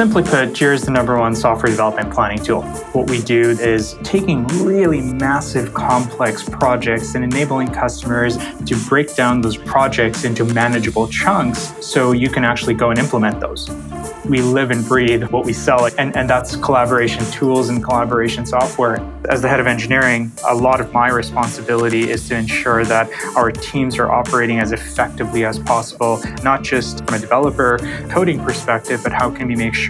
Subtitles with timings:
[0.00, 2.62] simply put, Jira is the number one software development planning tool.
[2.94, 9.42] What we do is taking really massive, complex projects and enabling customers to break down
[9.42, 13.68] those projects into manageable chunks so you can actually go and implement those
[14.30, 19.00] we live and breathe what we sell, and, and that's collaboration tools and collaboration software.
[19.28, 23.50] As the head of engineering, a lot of my responsibility is to ensure that our
[23.50, 27.78] teams are operating as effectively as possible, not just from a developer
[28.08, 29.89] coding perspective, but how can we make sure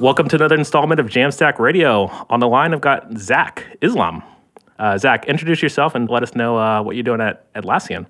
[0.00, 2.06] Welcome to another installment of Jamstack Radio.
[2.30, 4.22] On the line, I've got Zak Islam.
[4.78, 8.06] Uh, Zak, introduce yourself and let us know uh, what you're doing at Atlassian.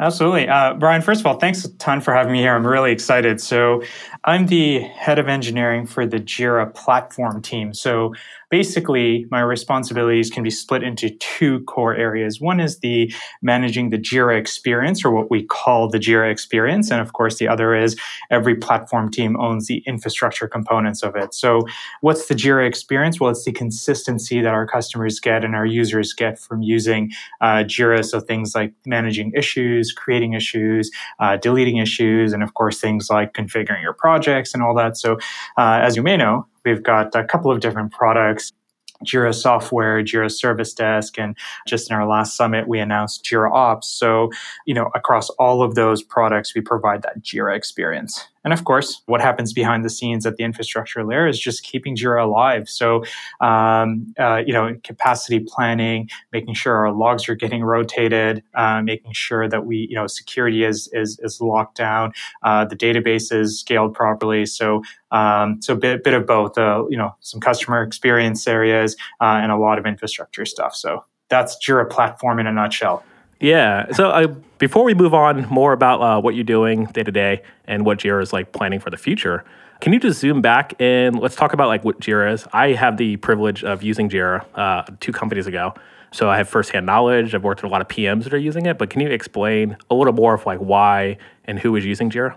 [0.00, 0.48] Absolutely.
[0.48, 2.56] Uh, Brian, first of all, thanks a ton for having me here.
[2.56, 3.40] I'm really excited.
[3.40, 3.84] So,
[4.24, 7.74] I'm the head of engineering for the Jira platform team.
[7.74, 8.14] So,
[8.50, 12.40] basically my responsibilities can be split into two core areas.
[12.40, 16.90] One is the managing the Jira experience or what we call the Jira experience.
[16.90, 17.96] And of course, the other is
[18.30, 21.34] every platform team owns the infrastructure components of it.
[21.34, 21.62] So
[22.00, 23.20] what's the Jira experience?
[23.20, 27.10] Well, it's the consistency that our customers get and our users get from using
[27.40, 28.04] uh, Jira.
[28.04, 33.34] So things like managing issues, creating issues, uh, deleting issues, and of course, things like
[33.34, 34.96] configuring your projects and all that.
[34.96, 35.18] So
[35.56, 38.52] uh, as you may know, We've got a couple of different products.
[39.04, 41.36] Jira Software, Jira Service Desk, and
[41.68, 43.88] just in our last summit, we announced Jira Ops.
[43.88, 44.30] So,
[44.66, 48.26] you know, across all of those products, we provide that Jira experience.
[48.44, 51.96] And of course, what happens behind the scenes at the infrastructure layer is just keeping
[51.96, 52.68] Jira alive.
[52.68, 53.04] So,
[53.40, 59.12] um, uh, you know, capacity planning, making sure our logs are getting rotated, uh, making
[59.12, 62.12] sure that we, you know, security is is, is locked down,
[62.42, 64.46] uh, the database is scaled properly.
[64.46, 66.56] So, um, so a bit, bit of both.
[66.56, 70.74] Uh, you know, some customer experience areas uh, and a lot of infrastructure stuff.
[70.74, 73.02] So that's Jira platform in a nutshell.
[73.40, 73.90] Yeah.
[73.92, 74.26] So uh,
[74.58, 77.98] before we move on more about uh, what you're doing day to day and what
[77.98, 79.44] Jira is like planning for the future,
[79.80, 82.46] can you just zoom back and let's talk about like what Jira is?
[82.52, 85.74] I have the privilege of using Jira uh, two companies ago.
[86.10, 87.34] So I have firsthand knowledge.
[87.34, 89.76] I've worked with a lot of PMs that are using it, but can you explain
[89.90, 92.36] a little more of like why and who is using Jira?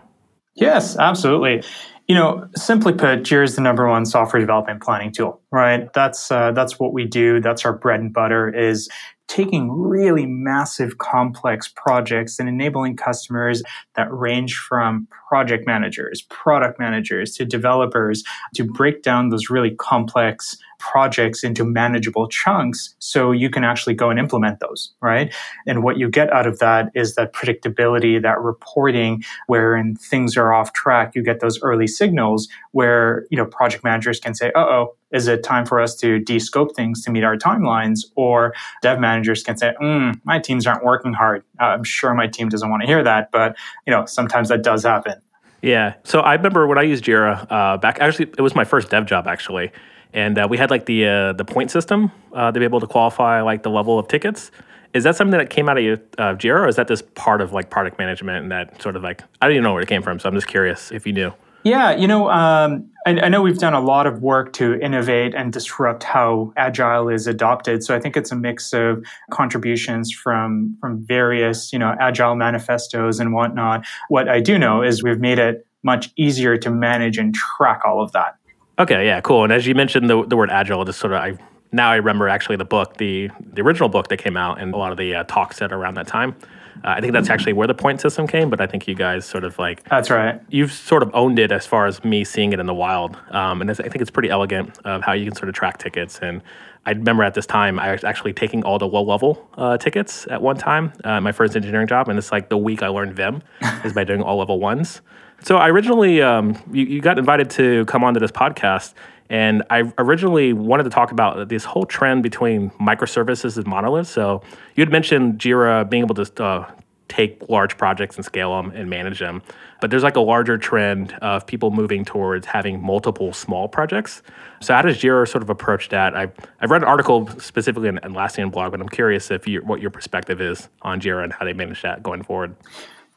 [0.55, 1.63] Yes, absolutely.
[2.07, 5.91] You know, simply put, Jira is the number one software development planning tool, right?
[5.93, 7.39] That's uh, that's what we do.
[7.39, 8.53] That's our bread and butter.
[8.53, 8.89] Is
[9.31, 13.63] taking really massive complex projects and enabling customers
[13.95, 20.57] that range from project managers, product managers to developers to break down those really complex
[20.79, 25.33] projects into manageable chunks so you can actually go and implement those, right?
[25.65, 30.51] And what you get out of that is that predictability, that reporting, wherein things are
[30.51, 34.59] off track, you get those early signals where, you know, project managers can say, uh
[34.59, 38.05] oh, is it time for us to de-scope things to meet our timelines?
[38.15, 41.43] Or dev managers can say, mm, my teams aren't working hard.
[41.59, 44.63] Uh, I'm sure my team doesn't want to hear that, but you know, sometimes that
[44.63, 45.21] does happen.
[45.61, 45.95] Yeah.
[46.03, 47.99] So I remember when I used Jira uh, back.
[47.99, 49.71] Actually, it was my first dev job actually,
[50.13, 52.87] and uh, we had like the uh, the point system uh, to be able to
[52.87, 54.51] qualify like the level of tickets.
[54.93, 55.85] Is that something that came out of
[56.17, 59.03] uh, Jira, or is that just part of like product management and that sort of
[59.03, 60.19] like I don't even know where it came from?
[60.19, 61.31] So I'm just curious if you knew.
[61.63, 65.35] Yeah, you know, um, I, I, know we've done a lot of work to innovate
[65.35, 67.83] and disrupt how agile is adopted.
[67.83, 73.19] So I think it's a mix of contributions from from various, you know, agile manifestos
[73.19, 73.85] and whatnot.
[74.09, 78.01] What I do know is we've made it much easier to manage and track all
[78.01, 78.37] of that.
[78.79, 79.43] Okay, yeah, cool.
[79.43, 81.37] And as you mentioned the, the word agile, just sort of I
[81.71, 84.77] now I remember actually the book, the the original book that came out, and a
[84.77, 86.35] lot of the uh, talks that around that time.
[86.83, 89.25] Uh, I think that's actually where the point system came, but I think you guys
[89.25, 90.41] sort of like that's right.
[90.49, 93.61] You've sort of owned it as far as me seeing it in the wild, um,
[93.61, 96.19] and I think it's pretty elegant of how you can sort of track tickets.
[96.21, 96.41] And
[96.85, 100.27] I remember at this time I was actually taking all the low level uh, tickets
[100.29, 103.15] at one time, uh, my first engineering job, and it's like the week I learned
[103.15, 103.43] Vim
[103.83, 105.01] is by doing all level ones.
[105.43, 108.93] So I originally, um, you, you got invited to come onto this podcast,
[109.31, 114.09] and I originally wanted to talk about this whole trend between microservices and monoliths.
[114.09, 114.43] So
[114.75, 116.69] you had mentioned Jira being able to uh,
[117.07, 119.41] take large projects and scale them and manage them.
[119.79, 124.21] But there's like a larger trend of people moving towards having multiple small projects.
[124.59, 126.13] So how does Jira sort of approach that?
[126.13, 129.79] I've, I've read an article specifically in Atlassian blog, but I'm curious if you, what
[129.79, 132.53] your perspective is on Jira and how they manage that going forward.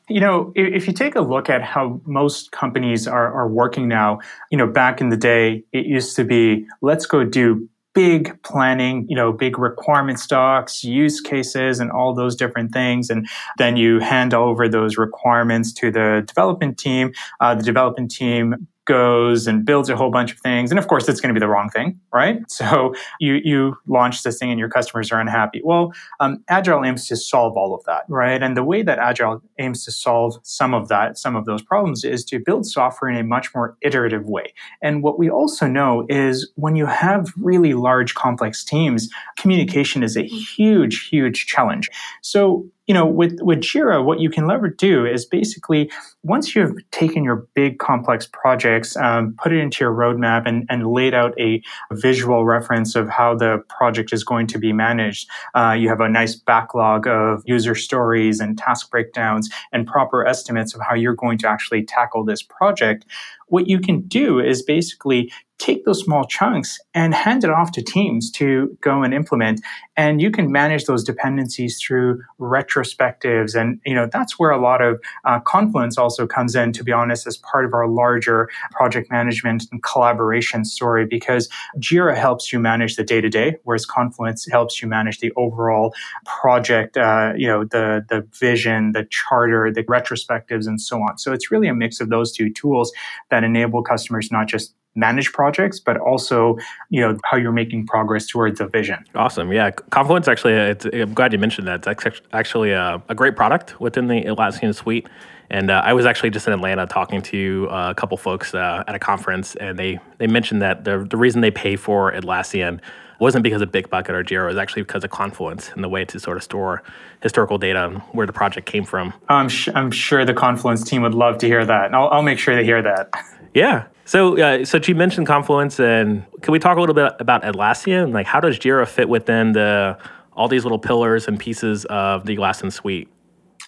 [0.08, 4.20] You know, if you take a look at how most companies are, are working now,
[4.50, 9.06] you know, back in the day, it used to be let's go do big planning,
[9.08, 13.08] you know, big requirement stocks, use cases, and all those different things.
[13.08, 17.12] And then you hand over those requirements to the development team.
[17.40, 20.70] Uh, the development team goes and builds a whole bunch of things.
[20.70, 22.40] And of course, it's going to be the wrong thing, right?
[22.54, 25.60] So you, you launch this thing and your customers are unhappy.
[25.64, 28.42] Well, um, Agile aims to solve all of that, right?
[28.42, 32.04] And the way that Agile aims to solve some of that, some of those problems
[32.04, 34.54] is to build software in a much more iterative way.
[34.82, 40.16] And what we also know is when you have really large, complex teams, communication is
[40.16, 41.90] a huge, huge challenge.
[42.22, 45.90] So you know, with, with Jira, what you can leverage do is basically
[46.22, 50.86] once you've taken your big complex projects, um, put it into your roadmap and, and
[50.86, 55.28] laid out a visual reference of how the project is going to be managed.
[55.54, 60.74] Uh, you have a nice backlog of user stories and task breakdowns and proper estimates
[60.74, 63.06] of how you're going to actually tackle this project.
[63.48, 65.32] What you can do is basically
[65.64, 69.62] take those small chunks and hand it off to teams to go and implement.
[69.96, 73.58] And you can manage those dependencies through retrospectives.
[73.58, 76.92] And you know that's where a lot of uh, confluence also comes in to be
[76.92, 82.58] honest as part of our larger project management and collaboration story because jira helps you
[82.58, 85.94] manage the day-to-day whereas confluence helps you manage the overall
[86.26, 91.18] project uh, you know the the vision the charter the retrospectives and so on.
[91.18, 92.92] So it's really a mix of those two tools
[93.30, 96.56] that enable customers not just manage projects, but also,
[96.88, 99.04] you know, how you're making progress towards a vision.
[99.14, 99.52] Awesome.
[99.52, 99.70] Yeah.
[99.70, 100.54] Confluence actually,
[100.92, 101.86] I'm glad you mentioned that.
[101.86, 105.08] It's actually a, a great product within the Atlassian suite.
[105.50, 108.82] And uh, I was actually just in Atlanta talking to uh, a couple folks uh,
[108.88, 112.80] at a conference, and they, they mentioned that the, the reason they pay for Atlassian
[113.20, 114.44] wasn't because of Bitbucket or Jira.
[114.44, 116.82] It was actually because of Confluence and the way to sort of store
[117.22, 119.12] historical data and where the project came from.
[119.28, 121.86] I'm, sh- I'm sure the Confluence team would love to hear that.
[121.86, 123.10] And I'll, I'll make sure they hear that.
[123.52, 123.84] Yeah.
[124.06, 128.12] So, uh, so you mentioned Confluence, and can we talk a little bit about Atlassian?
[128.12, 129.98] Like, how does Jira fit within the
[130.34, 133.08] all these little pillars and pieces of the Atlassian suite?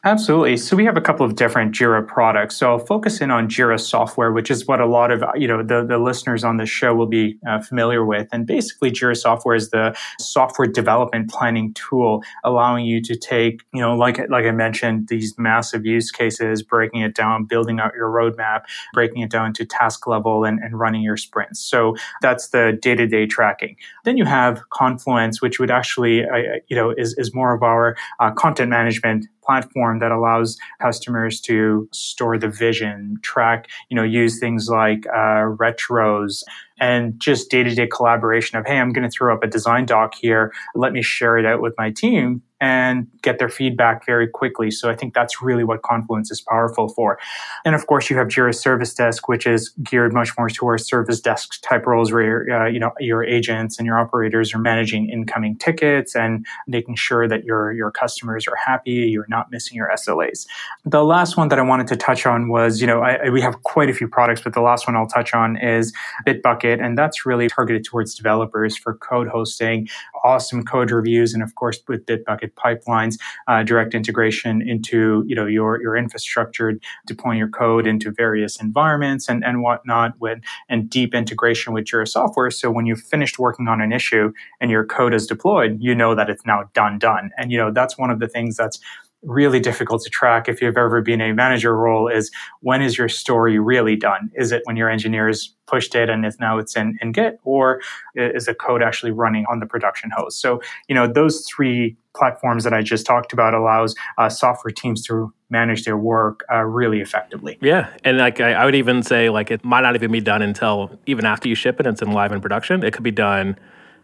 [0.06, 0.56] Absolutely.
[0.56, 2.56] So we have a couple of different Jira products.
[2.56, 5.64] So I'll focus in on Jira software, which is what a lot of you know
[5.64, 8.28] the, the listeners on this show will be uh, familiar with.
[8.30, 13.80] And basically, Jira software is the software development planning tool, allowing you to take you
[13.80, 18.08] know like like I mentioned these massive use cases, breaking it down, building out your
[18.08, 18.60] roadmap,
[18.94, 21.58] breaking it down to task level, and, and running your sprints.
[21.58, 23.74] So that's the day to day tracking.
[24.04, 27.96] Then you have Confluence, which would actually uh, you know is is more of our
[28.20, 34.38] uh, content management platform that allows customers to store the vision, track, you know, use
[34.38, 36.42] things like uh, retros
[36.78, 39.86] and just day to day collaboration of, hey, I'm going to throw up a design
[39.86, 40.52] doc here.
[40.74, 44.70] Let me share it out with my team and get their feedback very quickly.
[44.70, 47.18] So I think that's really what Confluence is powerful for.
[47.64, 51.20] And of course, you have Jira Service Desk, which is geared much more towards service
[51.20, 55.56] desk type roles where uh, you know your agents and your operators are managing incoming
[55.56, 60.46] tickets and making sure that your your customers are happy, you're not missing your SLAs.
[60.84, 63.62] The last one that I wanted to touch on was, you know, I, we have
[63.62, 65.92] quite a few products, but the last one I'll touch on is
[66.26, 69.88] Bitbucket, and that's really targeted towards developers for code hosting,
[70.26, 73.14] awesome code reviews, and of course with Bitbucket pipelines,
[73.46, 76.74] uh, direct integration into you know your your infrastructure,
[77.06, 80.38] deploying your code into various environments and and whatnot, with
[80.68, 82.50] and deep integration with Jira software.
[82.50, 86.14] So when you've finished working on an issue and your code is deployed, you know
[86.14, 87.30] that it's now done done.
[87.38, 88.80] And you know that's one of the things that's
[89.26, 92.30] really difficult to track if you've ever been a manager role is
[92.60, 94.30] when is your story really done?
[94.34, 97.80] Is it when your engineers pushed it and it's now it's in, in Git or
[98.14, 100.40] is the code actually running on the production host?
[100.40, 105.02] So, you know, those three platforms that I just talked about allows uh, software teams
[105.06, 107.58] to manage their work uh, really effectively.
[107.60, 110.40] Yeah, and like I, I, would even say like it might not even be done
[110.40, 112.82] until even after you ship it, and it's in live in production.
[112.82, 113.56] It could be done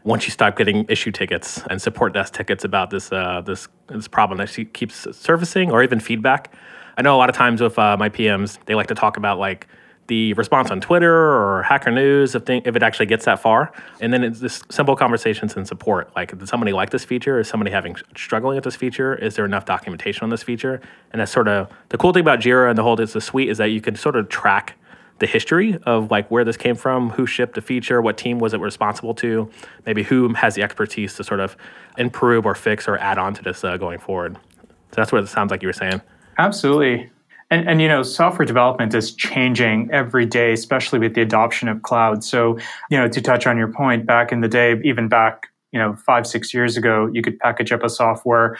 [0.04, 4.08] once you stop getting issue tickets and support desk tickets about this uh, this this
[4.08, 6.52] problem that she keeps surfacing, or even feedback.
[6.96, 9.38] I know a lot of times with uh, my PMs, they like to talk about
[9.38, 9.66] like
[10.08, 14.12] the response on Twitter or Hacker News if, if it actually gets that far, and
[14.12, 16.14] then it's just simple conversations and support.
[16.16, 17.38] Like, did somebody like this feature?
[17.38, 19.14] Is somebody having struggling with this feature?
[19.14, 20.80] Is there enough documentation on this feature?
[21.12, 23.48] And that's sort of the cool thing about Jira and the whole it's the suite
[23.48, 24.76] is that you can sort of track
[25.22, 28.54] the history of like where this came from, who shipped the feature, what team was
[28.54, 29.48] it responsible to,
[29.86, 31.56] maybe who has the expertise to sort of
[31.96, 34.34] improve or fix or add on to this uh, going forward.
[34.34, 36.02] So that's what it sounds like you were saying.
[36.38, 37.08] Absolutely.
[37.52, 41.82] And, and, you know, software development is changing every day, especially with the adoption of
[41.82, 42.24] cloud.
[42.24, 42.58] So,
[42.90, 45.94] you know, to touch on your point, back in the day, even back, you know,
[45.94, 48.58] five, six years ago, you could package up a software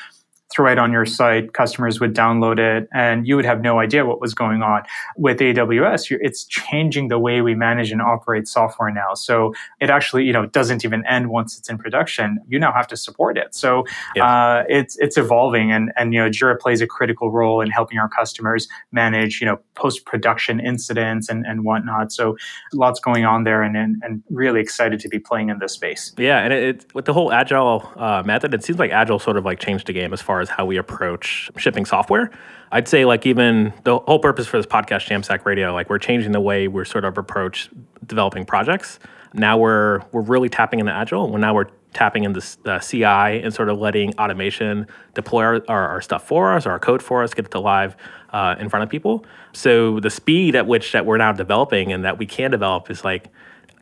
[0.53, 4.05] throw it on your site, customers would download it, and you would have no idea
[4.05, 4.83] what was going on.
[5.17, 9.15] With AWS, it's changing the way we manage and operate software now.
[9.15, 12.39] So it actually, you know, doesn't even end once it's in production.
[12.49, 13.55] You now have to support it.
[13.55, 14.27] So yeah.
[14.27, 17.99] uh, it's it's evolving, and and you know, Jira plays a critical role in helping
[17.99, 22.13] our customers manage, you know, post production incidents and and whatnot.
[22.13, 22.37] So
[22.73, 26.13] lots going on there, and, and and really excited to be playing in this space.
[26.19, 29.37] Yeah, and it, it with the whole agile uh, method, it seems like agile sort
[29.37, 32.31] of like changed the game as far as how we approach shipping software.
[32.71, 36.33] I'd say like even the whole purpose for this podcast, Jamstack Radio, like we're changing
[36.33, 37.71] the way we're sort of approach
[38.07, 38.99] developing projects.
[39.35, 41.31] Now we're we're really tapping into agile.
[41.31, 43.05] Well, now we're tapping into the CI
[43.43, 47.23] and sort of letting automation deploy our, our, our, stuff for us, our code for
[47.23, 47.97] us, get it to live
[48.33, 49.25] uh, in front of people.
[49.53, 53.05] So the speed at which that we're now developing and that we can develop is
[53.05, 53.29] like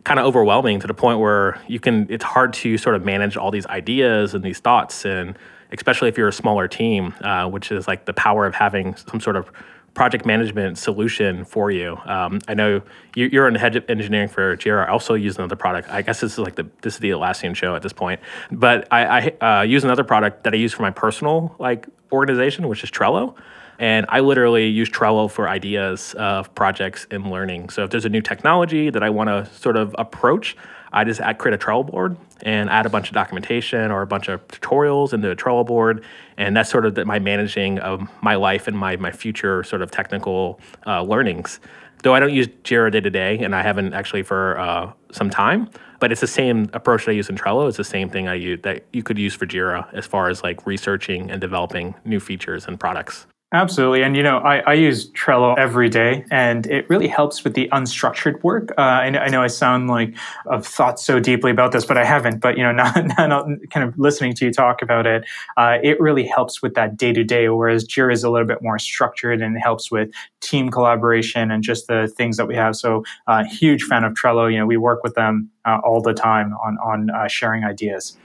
[0.04, 2.06] kind of overwhelming to the point where you can.
[2.10, 5.36] It's hard to sort of manage all these ideas and these thoughts and
[5.72, 9.20] especially if you're a smaller team, uh, which is like the power of having some
[9.20, 9.50] sort of
[9.94, 11.98] project management solution for you.
[12.04, 12.82] Um, I know
[13.14, 14.86] you, are in head engineering for Jira.
[14.86, 15.88] I also use another product.
[15.90, 18.20] I guess this is like the this is the Atlassian show at this point.
[18.50, 22.68] But I, I uh, use another product that I use for my personal like organization,
[22.68, 23.34] which is Trello.
[23.78, 27.70] And I literally use Trello for ideas of projects and learning.
[27.70, 30.54] So if there's a new technology that I want to sort of approach,
[30.92, 34.28] I just create a Trello board and add a bunch of documentation or a bunch
[34.28, 36.04] of tutorials into a Trello board.
[36.36, 39.82] And that's sort of the, my managing of my life and my, my future sort
[39.82, 41.60] of technical uh, learnings.
[42.02, 45.28] Though I don't use Jira day to day, and I haven't actually for uh, some
[45.28, 45.68] time,
[45.98, 47.68] but it's the same approach that I use in Trello.
[47.68, 50.42] It's the same thing I use that you could use for Jira as far as
[50.42, 53.26] like researching and developing new features and products.
[53.52, 54.04] Absolutely.
[54.04, 57.68] And, you know, I, I, use Trello every day and it really helps with the
[57.72, 58.70] unstructured work.
[58.78, 60.14] Uh, I, I, know I sound like
[60.48, 62.38] I've thought so deeply about this, but I haven't.
[62.38, 65.24] But, you know, now, now kind of listening to you talk about it,
[65.56, 68.62] uh, it really helps with that day to day, whereas Jira is a little bit
[68.62, 72.76] more structured and helps with team collaboration and just the things that we have.
[72.76, 74.50] So, uh, huge fan of Trello.
[74.50, 78.16] You know, we work with them uh, all the time on, on uh, sharing ideas.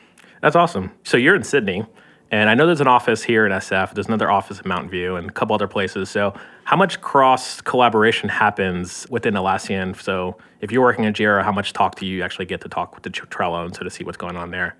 [0.41, 0.91] That's awesome.
[1.03, 1.84] So, you're in Sydney.
[2.32, 5.15] And I know there's an office here in SF, there's another office in Mountain View,
[5.15, 6.10] and a couple other places.
[6.10, 10.01] So, how much cross collaboration happens within Atlassian?
[10.01, 12.96] So, if you're working at Jira, how much talk do you actually get to talk
[12.96, 14.75] with the Trello and sort of see what's going on there?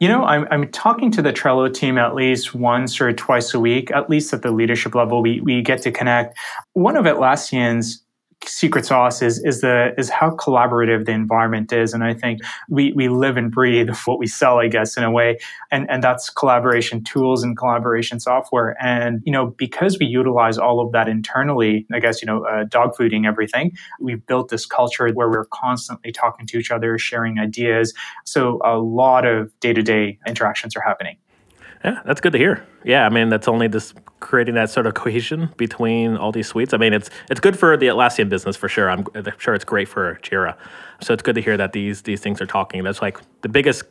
[0.00, 3.60] You know, I'm, I'm talking to the Trello team at least once or twice a
[3.60, 5.22] week, at least at the leadership level.
[5.22, 6.38] We, we get to connect.
[6.74, 8.02] One of Atlassian's
[8.48, 11.92] secret sauce is is the is how collaborative the environment is.
[11.92, 15.10] And i think we we live and breathe what we sell i guess in a
[15.10, 15.38] way.
[15.70, 18.76] And and that's collaboration tools and collaboration software.
[18.80, 22.64] And you know because we utilize all of that internally i guess you know uh,
[22.64, 27.38] dog fooding everything we've built this culture where we're constantly talking to each other sharing
[27.38, 27.92] ideas.
[28.24, 31.16] So a lot of day-to-day interactions are happening.
[31.84, 32.66] Yeah, that's good to hear.
[32.84, 36.72] Yeah, I mean that's only this creating that sort of cohesion between all these suites.
[36.74, 38.90] I mean it's it's good for the Atlassian business for sure.
[38.90, 40.56] I'm, I'm sure it's great for Jira.
[41.02, 42.82] So it's good to hear that these these things are talking.
[42.82, 43.84] That's like the biggest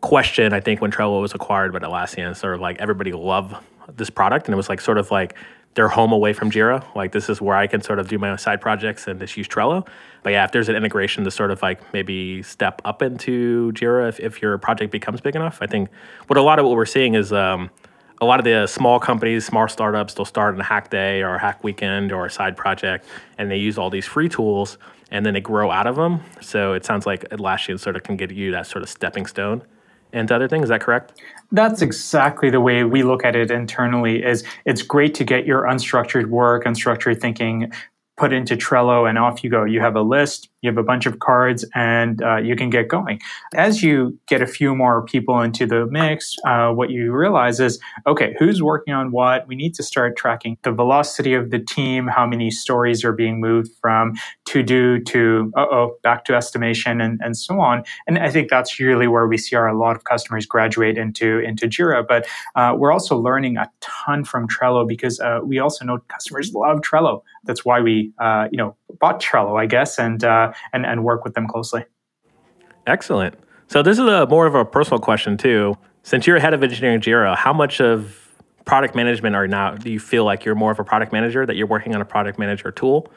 [0.00, 2.36] question I think when Trello was acquired by Atlassian.
[2.36, 3.56] Sort of like everybody loved
[3.96, 5.34] this product, and it was like sort of like
[5.74, 6.84] their home away from Jira.
[6.94, 9.36] Like this is where I can sort of do my own side projects and just
[9.36, 9.86] use Trello.
[10.22, 14.08] But yeah, if there's an integration to sort of like maybe step up into Jira
[14.08, 15.88] if, if your project becomes big enough, I think
[16.26, 17.70] what a lot of what we're seeing is um,
[18.24, 21.34] a lot of the small companies, small startups, they'll start in a hack day or
[21.34, 23.06] a hack weekend or a side project,
[23.38, 24.78] and they use all these free tools,
[25.10, 26.20] and then they grow out of them.
[26.40, 29.62] So it sounds like Atlassian sort of can get you that sort of stepping stone
[30.12, 30.64] into other things.
[30.64, 31.20] Is that correct?
[31.52, 35.62] That's exactly the way we look at it internally is it's great to get your
[35.62, 37.70] unstructured work, unstructured thinking
[38.16, 39.64] put into Trello and off you go.
[39.64, 42.88] You have a list, you have a bunch of cards, and uh, you can get
[42.88, 43.20] going.
[43.54, 47.78] As you get a few more people into the mix, uh, what you realize is
[48.06, 49.46] okay, who's working on what?
[49.46, 53.40] We need to start tracking the velocity of the team, how many stories are being
[53.40, 54.14] moved from
[54.46, 57.84] to do to, uh oh, back to estimation, and, and so on.
[58.06, 61.40] And I think that's really where we see our, a lot of customers graduate into,
[61.40, 62.06] into Jira.
[62.06, 66.54] But uh, we're also learning a ton from Trello because uh, we also know customers
[66.54, 70.86] love Trello that's why we uh, you know bought Trello, I guess, and uh, and
[70.86, 71.84] and work with them closely.
[72.86, 73.36] Excellent.
[73.68, 75.76] So this is a more of a personal question too.
[76.02, 78.20] Since you're head of engineering Jira, how much of
[78.66, 81.56] product management are now do you feel like you're more of a product manager that
[81.56, 83.10] you're working on a product manager tool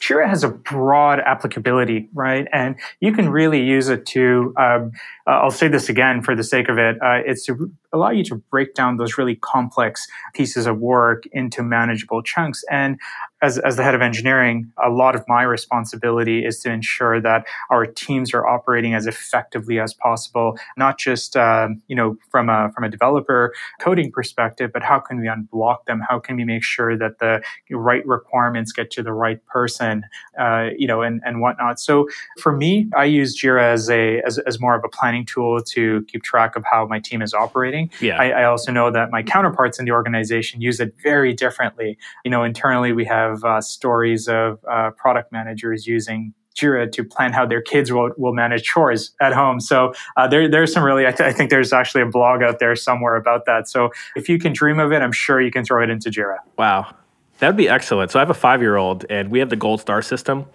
[0.00, 2.46] Jira has a broad applicability, right?
[2.52, 4.92] And you can really use it to, um,
[5.26, 8.22] uh, I'll say this again for the sake of it, uh, it's to allow you
[8.24, 12.62] to break down those really complex pieces of work into manageable chunks.
[12.70, 12.98] And
[13.42, 17.46] as, as the head of engineering, a lot of my responsibility is to ensure that
[17.70, 22.70] our teams are operating as effectively as possible, not just um, you know from a
[22.74, 26.00] from a developer coding perspective, but how can we unblock them?
[26.08, 30.04] How can we make sure that the right requirements get to the right person,
[30.40, 31.78] uh, you know, and and whatnot.
[31.78, 32.08] So
[32.40, 36.02] for me, I use Jira as a as, as more of a planning tool to
[36.08, 37.90] keep track of how my team is operating.
[38.00, 38.20] Yeah.
[38.20, 41.96] I, I also know that my counterparts in the organization use it very differently.
[42.24, 47.32] You know, internally we have uh, stories of uh, product managers using Jira to plan
[47.32, 49.60] how their kids will, will manage chores at home.
[49.60, 52.58] So uh, there, there's some really, I, th- I, think there's actually a blog out
[52.58, 53.68] there somewhere about that.
[53.68, 56.38] So if you can dream of it, I'm sure you can throw it into Jira.
[56.56, 56.94] Wow.
[57.38, 58.10] That would be excellent.
[58.10, 60.46] So I have a five year old and we have the gold star system.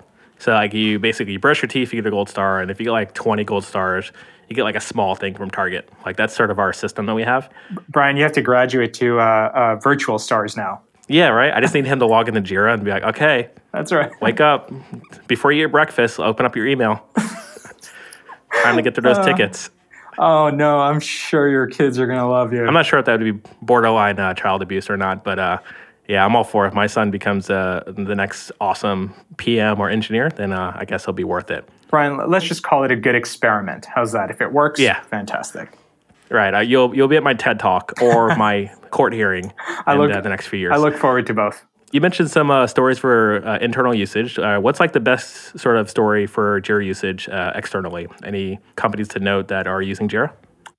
[0.41, 2.61] So like you basically you brush your teeth, you get a gold star.
[2.61, 4.11] And if you get like 20 gold stars,
[4.49, 5.87] you get like a small thing from Target.
[6.03, 7.47] Like that's sort of our system that we have.
[7.89, 10.81] Brian, you have to graduate to uh, uh, virtual stars now.
[11.07, 11.53] Yeah, right.
[11.53, 14.11] I just need him to log into Jira and be like, okay, that's right.
[14.19, 14.71] Wake up
[15.27, 16.19] before you eat breakfast.
[16.19, 17.05] Open up your email.
[18.51, 19.69] Trying to get through those uh, tickets.
[20.17, 22.65] Oh no, I'm sure your kids are gonna love you.
[22.65, 25.59] I'm not sure if that would be borderline uh, child abuse or not, but uh,
[26.07, 26.69] yeah, I'm all for it.
[26.69, 31.05] If my son becomes uh, the next awesome PM or engineer, then uh, I guess
[31.05, 31.67] he'll be worth it.
[31.89, 33.85] Brian, let's just call it a good experiment.
[33.85, 34.31] How's that?
[34.31, 35.77] If it works, yeah, fantastic.
[36.29, 36.53] Right.
[36.53, 39.53] Uh, you'll you'll be at my TED talk or my court hearing
[39.85, 40.73] I in look, uh, the next few years.
[40.73, 41.65] I look forward to both.
[41.91, 44.39] You mentioned some uh, stories for uh, internal usage.
[44.39, 48.07] Uh, what's like the best sort of story for Jira usage uh, externally?
[48.23, 50.31] Any companies to note that are using Jira?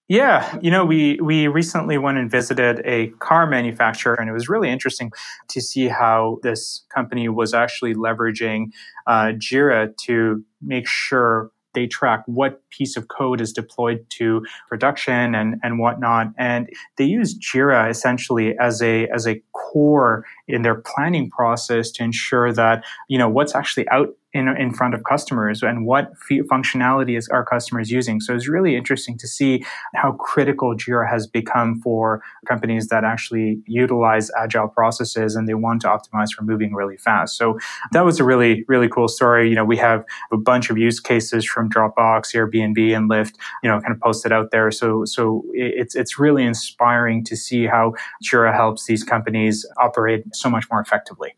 [0.09, 4.49] Yeah, you know, we we recently went and visited a car manufacturer, and it was
[4.49, 5.11] really interesting
[5.49, 8.73] to see how this company was actually leveraging
[9.07, 15.35] uh, Jira to make sure they track what piece of code is deployed to production
[15.35, 16.27] and, and whatnot.
[16.37, 16.69] And
[16.99, 22.53] they use Jira essentially as a as a core in their planning process to ensure
[22.53, 27.29] that you know what's actually out in, in front of customers and what functionality is
[27.29, 28.21] our customers using.
[28.21, 33.61] So it's really interesting to see how critical Jira has become for companies that actually
[33.67, 37.37] utilize agile processes and they want to optimize for moving really fast.
[37.37, 37.59] So
[37.93, 39.49] that was a really, really cool story.
[39.49, 43.71] You know, we have a bunch of use cases from Dropbox, Airbnb, and Lyft, you
[43.71, 44.71] know, kind of posted out there.
[44.71, 50.49] So, so it's, it's really inspiring to see how Jira helps these companies operate so
[50.49, 51.35] much more effectively.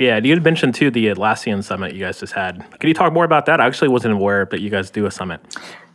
[0.00, 2.64] Yeah, you had mentioned too the Atlassian summit you guys just had.
[2.80, 3.60] Can you talk more about that?
[3.60, 5.42] I actually wasn't aware that you guys do a summit.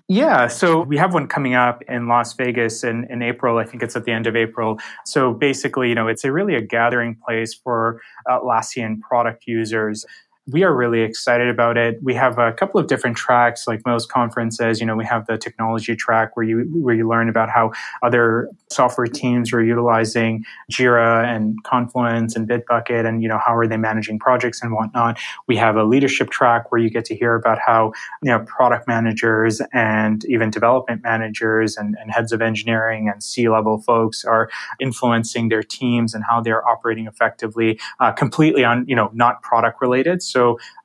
[0.07, 3.57] Yeah, so we have one coming up in Las Vegas in, in April.
[3.57, 4.77] I think it's at the end of April.
[5.05, 10.05] So basically, you know, it's a really a gathering place for Atlassian product users
[10.47, 11.97] we are really excited about it.
[12.03, 14.79] We have a couple of different tracks, like most conferences.
[14.79, 17.71] You know, we have the technology track where you where you learn about how
[18.03, 23.67] other software teams are utilizing Jira and Confluence and Bitbucket, and you know how are
[23.67, 25.17] they managing projects and whatnot.
[25.47, 28.87] We have a leadership track where you get to hear about how you know product
[28.87, 34.49] managers and even development managers and, and heads of engineering and C level folks are
[34.79, 39.81] influencing their teams and how they're operating effectively, uh, completely on you know not product
[39.81, 40.21] related.
[40.21, 40.34] So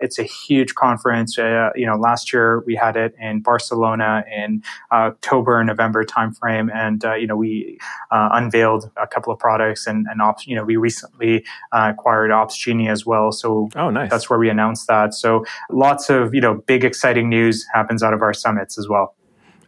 [0.00, 1.38] it's a huge conference.
[1.38, 6.68] Uh, you know, last year we had it in Barcelona in uh, October, November timeframe,
[6.74, 7.78] and uh, you know we
[8.10, 12.30] uh, unveiled a couple of products and, and ops, you know we recently uh, acquired
[12.30, 13.32] Opsgenie as well.
[13.32, 14.10] So oh, nice.
[14.10, 15.14] That's where we announced that.
[15.14, 19.14] So lots of you know big exciting news happens out of our summits as well.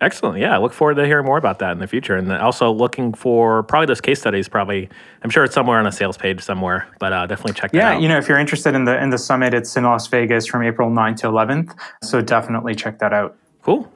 [0.03, 0.39] Excellent.
[0.39, 3.15] Yeah, I look forward to hearing more about that in the future, and also looking
[3.15, 4.49] for probably those case studies.
[4.49, 4.89] Probably,
[5.23, 7.97] I'm sure it's somewhere on a sales page somewhere, but uh, definitely check yeah, that
[7.97, 8.03] out.
[8.03, 10.65] you know, if you're interested in the in the summit, it's in Las Vegas from
[10.65, 11.79] April 9th to 11th.
[12.03, 13.37] So definitely check that out.
[13.63, 13.89] Cool.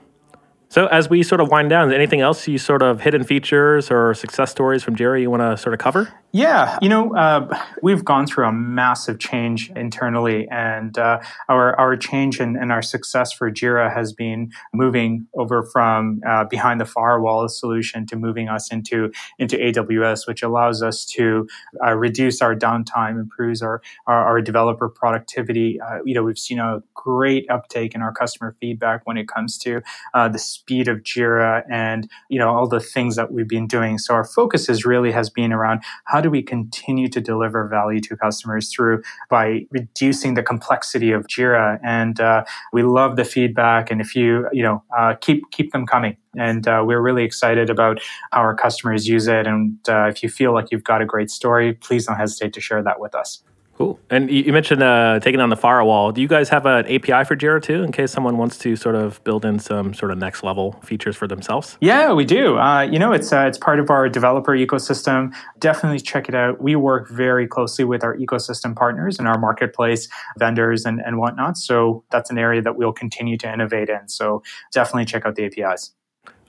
[0.68, 4.14] So as we sort of wind down, anything else you sort of hidden features or
[4.14, 6.12] success stories from Jira you want to sort of cover?
[6.32, 11.96] Yeah, you know, uh, we've gone through a massive change internally, and uh, our our
[11.96, 16.84] change and, and, our success for Jira has been moving over from uh, behind the
[16.84, 21.48] firewall solution to moving us into into AWS, which allows us to
[21.82, 25.80] uh, reduce our downtime, improves our our, our developer productivity.
[25.80, 29.56] Uh, you know, we've seen a great uptake in our customer feedback when it comes
[29.56, 29.80] to
[30.12, 33.98] uh, the speed of Jira and you know all the things that we've been doing.
[33.98, 38.00] So our focus is really has been around how do we continue to deliver value
[38.00, 41.78] to customers through by reducing the complexity of Jira?
[41.84, 45.86] And uh, we love the feedback, and if you you know uh, keep keep them
[45.86, 46.16] coming.
[46.38, 48.00] And uh, we're really excited about
[48.32, 49.46] how our customers use it.
[49.46, 52.60] And uh, if you feel like you've got a great story, please don't hesitate to
[52.60, 53.42] share that with us.
[53.76, 54.00] Cool.
[54.08, 56.10] And you mentioned uh, taking on the firewall.
[56.10, 58.94] Do you guys have an API for Jira too, in case someone wants to sort
[58.94, 61.76] of build in some sort of next level features for themselves?
[61.82, 62.56] Yeah, we do.
[62.58, 65.34] Uh, you know, it's uh, it's part of our developer ecosystem.
[65.58, 66.62] Definitely check it out.
[66.62, 70.08] We work very closely with our ecosystem partners and our marketplace
[70.38, 71.58] vendors and, and whatnot.
[71.58, 74.08] So that's an area that we'll continue to innovate in.
[74.08, 75.92] So definitely check out the APIs.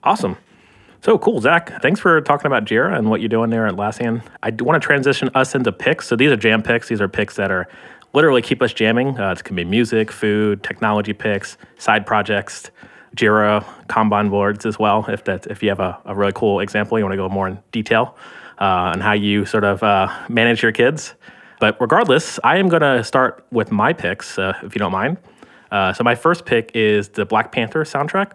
[0.02, 0.38] Awesome.
[1.02, 1.82] So cool, Zak.
[1.82, 4.24] Thanks for talking about Jira and what you're doing there at Atlassian.
[4.44, 6.08] I do want to transition us into picks.
[6.08, 6.90] So these are jam picks.
[6.90, 7.68] These are picks that are
[8.14, 9.20] literally keep us jamming.
[9.20, 12.72] Uh, it can be music, food, technology picks, side projects,
[13.16, 15.06] Jira, Kanban boards as well.
[15.08, 17.48] If that, if you have a, a really cool example, you want to go more
[17.48, 18.18] in detail
[18.60, 21.14] uh, on how you sort of uh, manage your kids.
[21.60, 25.18] But regardless, I am going to start with my picks, uh, if you don't mind.
[25.72, 28.32] Uh, so my first pick is the Black Panther soundtrack.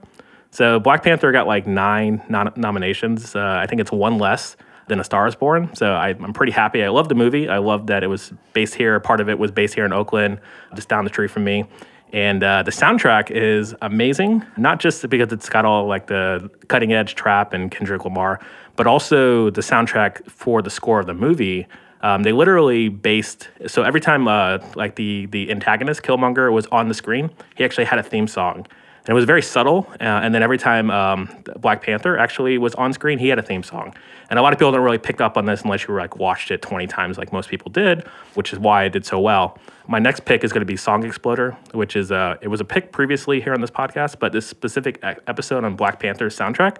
[0.52, 3.34] So Black Panther got like nine non- nominations.
[3.34, 5.74] Uh, I think it's one less than A Star Is Born.
[5.74, 6.84] So I, am pretty happy.
[6.84, 7.48] I love the movie.
[7.48, 9.00] I love that it was based here.
[9.00, 10.40] Part of it was based here in Oakland,
[10.74, 11.64] just down the street from me.
[12.12, 16.92] And uh, the soundtrack is amazing, not just because it's got all like the cutting
[16.92, 18.38] edge trap and Kendrick Lamar,
[18.76, 21.66] but also the soundtrack for the score of the movie.
[22.02, 26.88] Um, they literally based so every time uh, like the the antagonist Killmonger was on
[26.88, 28.66] the screen, he actually had a theme song
[29.04, 29.86] and it was very subtle.
[30.00, 33.42] Uh, and then every time um, Black Panther actually was on screen, he had a
[33.42, 33.94] theme song.
[34.30, 36.16] And a lot of people don't really pick up on this unless you were like
[36.16, 39.58] watched it 20 times, like most people did, which is why it did so well.
[39.88, 42.64] My next pick is going to be Song Exploder, which is uh, it was a
[42.64, 46.76] pick previously here on this podcast, but this specific episode on Black Panther's soundtrack,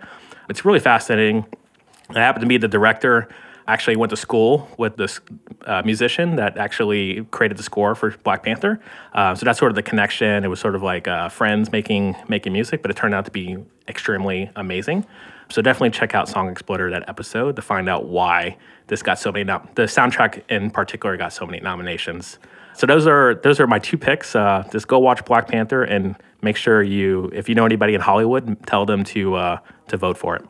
[0.48, 1.44] it's really fascinating.
[2.10, 3.28] I happen to be the director
[3.66, 5.20] actually went to school with this
[5.66, 8.80] uh, musician that actually created the score for Black Panther.
[9.14, 10.44] Uh, so that's sort of the connection.
[10.44, 13.30] It was sort of like uh, friends making making music, but it turned out to
[13.30, 15.06] be extremely amazing.
[15.48, 19.30] So definitely check out Song Exploder that episode to find out why this got so
[19.30, 19.44] many.
[19.44, 22.38] Nom- the soundtrack in particular got so many nominations.
[22.74, 24.34] So those are those are my two picks.
[24.34, 28.00] Uh, just go watch Black Panther and make sure you, if you know anybody in
[28.00, 30.44] Hollywood, tell them to uh, to vote for it.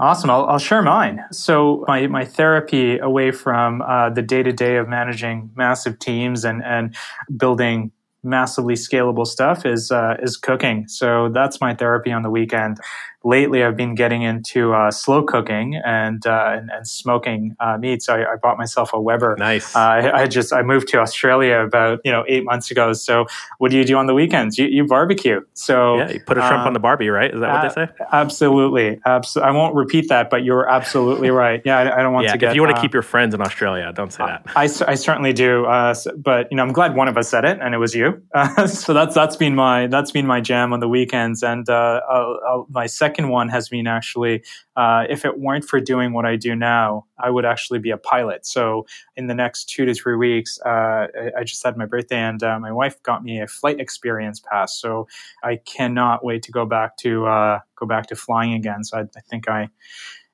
[0.00, 0.30] Awesome.
[0.30, 1.22] I'll, I'll, share mine.
[1.30, 6.42] So my, my therapy away from uh, the day to day of managing massive teams
[6.42, 6.96] and, and
[7.36, 10.88] building massively scalable stuff is uh, is cooking.
[10.88, 12.78] So that's my therapy on the weekend
[13.24, 18.02] lately I've been getting into uh, slow cooking and uh, and, and, smoking uh, meat.
[18.02, 19.36] So I, I, bought myself a Weber.
[19.38, 19.76] Nice.
[19.76, 22.92] Uh, I, I, just I moved to Australia about you know eight months ago.
[22.92, 23.26] So
[23.58, 24.58] what do you do on the weekends?
[24.58, 25.40] You, you barbecue.
[25.52, 27.32] So yeah, you put a shrimp on the barbie, right?
[27.32, 27.92] Is that what they say?
[28.12, 28.96] Absolutely.
[29.06, 31.60] Abso- I won't repeat that, but you're absolutely right.
[31.64, 32.50] Yeah, I, I don't want yeah, to get.
[32.50, 34.44] If you want to uh, keep your friends in Australia, don't say that.
[34.56, 35.66] I, I certainly do.
[35.66, 38.22] Uh, but you know, I'm glad one of us said it, and it was you.
[38.66, 42.66] so that's that's been my that's been my jam on the weekends, and I'll, I'll,
[42.70, 44.42] my second second one has been actually
[44.76, 47.96] uh, if it weren't for doing what I do now, I would actually be a
[47.96, 48.46] pilot.
[48.46, 52.40] So in the next two to three weeks, uh, I just had my birthday, and
[52.42, 54.78] uh, my wife got me a flight experience pass.
[54.80, 55.08] So
[55.42, 58.84] I cannot wait to go back to uh, go back to flying again.
[58.84, 59.68] So I, I, think I.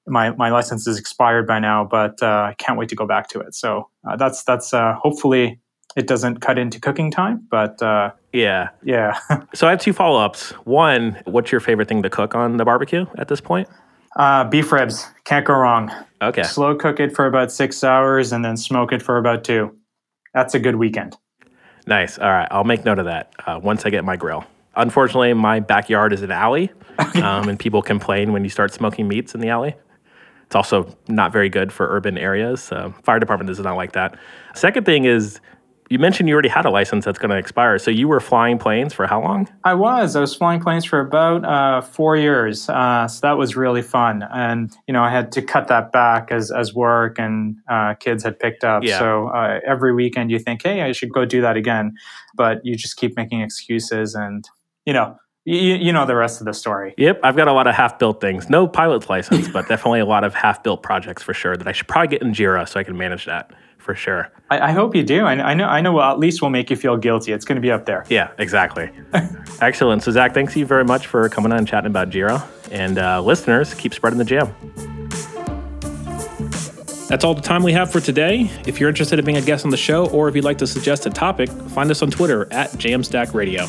[0.08, 3.26] My, my license is expired by now, but uh, I can't wait to go back
[3.30, 3.56] to it.
[3.56, 5.58] So uh, that's that's hopefully
[5.96, 9.18] it doesn't cut into cooking time, but uh, yeah, yeah.
[9.54, 10.50] so I have two follow ups.
[10.64, 13.68] One, what's your favorite thing to cook on the barbecue at this point?
[14.14, 15.90] Uh, beef ribs can't go wrong.
[16.22, 16.42] Okay.
[16.42, 19.74] Slow cook it for about six hours and then smoke it for about two.
[20.34, 21.16] That's a good weekend.
[21.86, 22.18] Nice.
[22.18, 24.44] All right, I'll make note of that uh, once I get my grill.
[24.74, 26.70] Unfortunately, my backyard is an alley,
[27.14, 29.74] um, and people complain when you start smoking meats in the alley.
[30.44, 32.68] It's also not very good for urban areas.
[33.02, 34.18] Fire department does not like that.
[34.54, 35.40] Second thing is
[35.88, 37.78] you mentioned you already had a license that's going to expire.
[37.78, 39.48] So you were flying planes for how long?
[39.64, 40.16] I was.
[40.16, 42.68] I was flying planes for about uh, four years.
[42.68, 44.24] Uh, so that was really fun.
[44.32, 48.24] And, you know, I had to cut that back as, as work and uh, kids
[48.24, 48.82] had picked up.
[48.82, 48.98] Yeah.
[48.98, 51.94] So uh, every weekend you think, hey, I should go do that again.
[52.34, 54.48] But you just keep making excuses and,
[54.84, 56.92] you know, you, you know the rest of the story.
[56.98, 58.50] Yep, I've got a lot of half built things.
[58.50, 61.70] No pilot's license, but definitely a lot of half built projects for sure that I
[61.70, 63.52] should probably get in Jira so I can manage that
[63.86, 64.30] for sure.
[64.50, 65.24] I, I hope you do.
[65.24, 65.66] I, I, know.
[65.66, 65.92] I know.
[65.92, 67.32] Well, at least we'll make you feel guilty.
[67.32, 68.04] It's going to be up there.
[68.10, 68.90] Yeah, exactly.
[69.60, 70.02] Excellent.
[70.02, 72.44] So Zak, thanks you very much for coming on and chatting about Jira.
[72.72, 74.52] And uh, listeners, keep spreading the jam.
[77.08, 78.50] That's all the time we have for today.
[78.66, 80.66] If you're interested in being a guest on the show, or if you'd like to
[80.66, 83.68] suggest a topic, find us on Twitter at Jamstack Radio.